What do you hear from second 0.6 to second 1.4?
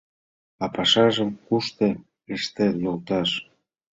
—А пашажым